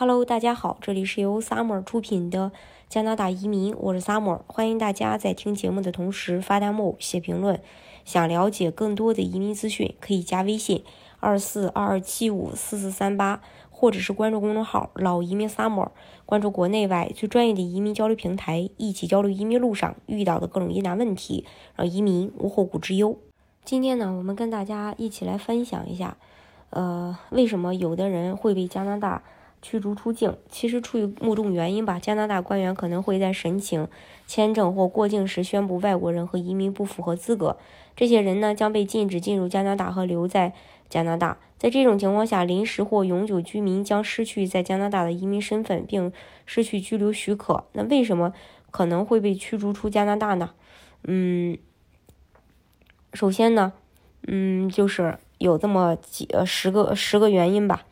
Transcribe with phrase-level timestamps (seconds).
[0.00, 2.52] Hello，大家好，这里是由 Summer 出品的
[2.88, 7.60] 加拿大移民，我是 Summer，欢迎大家在听节目的同时发弹幕、写评论。
[8.04, 10.84] 想了解更多的移民资讯，可以加微信
[11.18, 13.42] 二四二二七五四四三八，
[13.72, 15.88] 或者是关注公众号“老移民 Summer”，
[16.24, 21.44] 关注国内外最专业的移民交流平台，一起交流移民路上遇到的各种疑难问题，
[21.74, 23.18] 让移民无后顾之忧。
[23.64, 26.16] 今天呢，我们跟大家一起来分享一下，
[26.70, 29.24] 呃，为什么有的人会被加拿大。
[29.60, 33.88] 驱逐出境，其实出于某种原因吧，加拿大官员可能会在申请
[34.26, 37.56] 签证或过境时宣布外国人和移民不符合资格，
[37.96, 40.52] 这些人呢将被禁止进入加拿大和留在
[40.88, 41.38] 加拿大。
[41.58, 46.12] 在这种情况下，临时或永久居民将失去在加拿大的移民身份，并
[46.46, 47.64] 失去居留许可。
[47.72, 48.32] 那为什么
[48.70, 50.50] 可能会被驱逐出加拿大呢？
[51.02, 51.58] 嗯，
[53.12, 53.72] 首先呢，
[54.28, 57.84] 嗯，就是有这么几呃十个十个原因吧。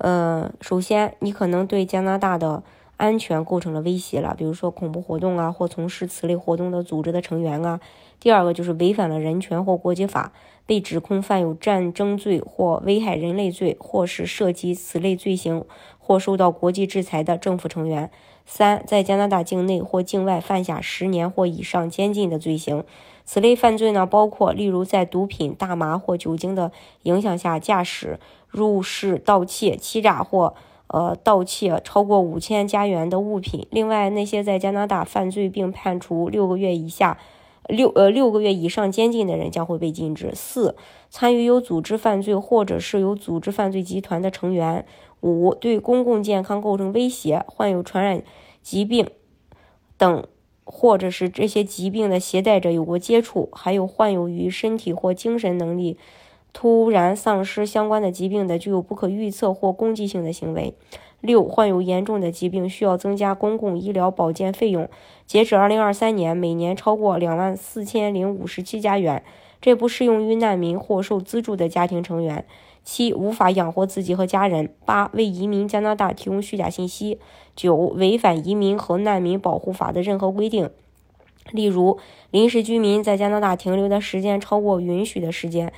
[0.00, 2.62] 呃，首先，你可能对加拿大的
[3.00, 7.80] 安全构成了威胁了，比如说恐怖活动啊，或从事此类活动的组织的成员啊。
[8.20, 10.32] 第二个就是违反了人权或国际法，
[10.66, 15.64] 被指控犯有战争罪或危害人类罪，或是涉及此类罪行
[15.98, 18.10] 或受到国际制裁的政府成员。
[18.44, 22.84] 三，在加拿大境内或境外犯下十年或以上监禁的罪行。
[23.24, 26.70] 此类犯罪呢，包括例如在毒品、大麻或酒精的
[27.04, 28.20] 影响下驾驶。
[28.52, 30.54] 入室盗窃、欺诈或
[30.92, 33.66] 呃盗窃超过五千加元的物品。
[33.70, 37.18] 另外，那些在加拿大犯罪并判处六个月以下、
[37.68, 40.32] 六呃六个月以上监禁的人将会被禁止。
[40.34, 40.76] 四、
[41.08, 44.84] 参与有组织犯罪或者是有组织犯罪集团的成员。
[45.22, 48.22] 五、对公共健康构成威胁，患有传染
[48.62, 49.06] 疾病
[49.98, 50.26] 等，
[50.64, 55.98] 或者是这些疾病的携带者有过接触，还有患有与身体或精神能力。
[56.52, 60.74] 突然丧失相关的疾病的，具有不可预测或攻击性的行为。
[61.20, 64.88] 六、患有严重的疾病，需要增加公共医疗保健费用。
[65.26, 69.22] 截止二零二三年，每年超过两万四千零五十七加元。
[69.60, 72.46] 这不适用于难民或受资助的家庭成员。
[72.82, 74.72] 七、无法养活自己和家人。
[74.86, 77.18] 八、为移民加拿大提供虚假信息。
[77.54, 80.70] 九、违反移民和难民保护法的任何规定，
[81.52, 81.98] 例如
[82.30, 85.70] 临时居民在加拿大停留的时间超过允许的时间。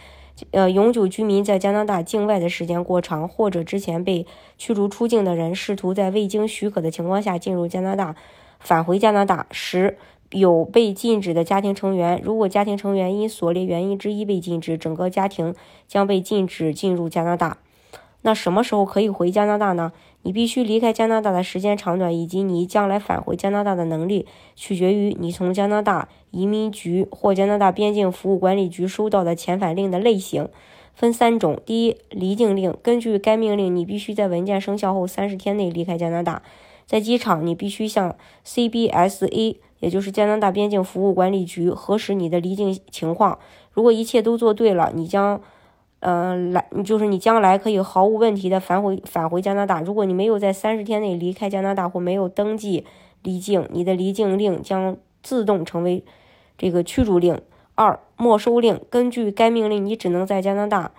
[0.51, 4.27] 呃，永久居民在加拿大境外的时间过长，或者之前被
[4.59, 8.17] 驱逐出境的人试图在未经许可的情况下进入加拿大，
[8.61, 9.47] 返回加拿大。
[9.51, 9.97] 时，
[10.31, 15.55] 有被禁止的家庭成员，如果家庭成员因所列原因之一被禁止，整个家庭
[15.87, 17.59] 将被禁止进入加拿大。
[18.23, 19.93] 那什么时候可以回加拿大呢？
[20.23, 30.49] 你必须离开加拿大的时间长短以及你将来返回加拿大的能力，取决于你从加拿大移民局或加拿大边境服务管理局收到的遣返令的类型。
[30.95, 36.43] 分三种：第一，离境令，根据该命令，你必须在文件生效后三十天内离开加拿大。
[36.87, 38.15] 在机场，你必须向
[38.47, 43.41] CBSA，也就是加拿大边境服务管理局核实你的离境情况。
[43.73, 45.41] 如果一切都做对了，你将。
[46.05, 49.81] 嗯，来，就是你将来可以毫无问题的返回返回加拿大。
[49.81, 52.85] 如果你没有在三十天内离开加拿大或没有登记
[53.23, 56.03] 离境，你的离境令将自动成为
[56.59, 57.41] 这个驱逐令。
[57.77, 60.91] 二，没收令，根据该命令，你只能在加拿大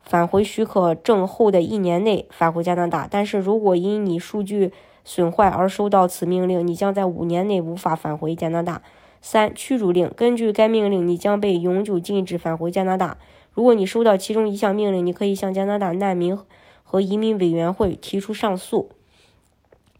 [0.00, 3.06] 返回许可证后的一年内返回加拿大。
[3.10, 4.72] 但是如果因你数据
[5.04, 8.80] 损坏而收到此命令，你将在五年内无法返回加拿大。
[9.20, 13.18] 三，驱逐令，根据该命令，你将被永久禁止返回加拿大。
[13.56, 16.38] 如果你收到其中一项命令，你可以向加拿大难民
[16.84, 18.90] 和移民委员会提出上诉。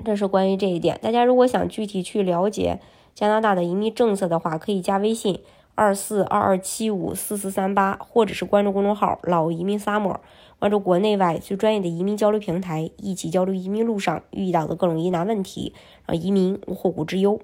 [0.05, 1.00] 这是关于这一点。
[1.03, 2.81] 大家如果想具体去了解
[3.15, 5.41] 加拿大的移民政策的话，可以加微信
[5.75, 10.19] 二四二二七五四四三八，或者是关注公众号“老移民 summer”，
[10.59, 15.73] 关注国内外最专业的移民交流平台，一起交流移民路上遇到的各种疑难问题，
[16.05, 17.41] 让移民无后顾之忧。